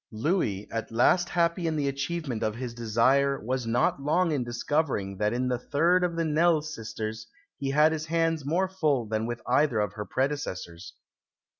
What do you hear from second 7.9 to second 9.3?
his hands more full than